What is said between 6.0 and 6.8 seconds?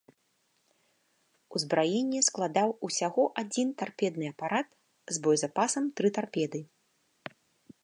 тры тарпеды.